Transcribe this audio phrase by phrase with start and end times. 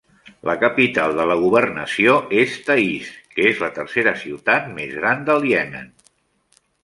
[0.49, 2.15] La capital de la governació
[2.45, 5.93] és Taiz, que és la tercera ciutat més gran del Iemen.